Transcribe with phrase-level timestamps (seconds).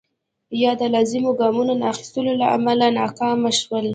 [0.63, 3.85] یا د لازمو ګامونو نه اخیستو له امله ناکام شول.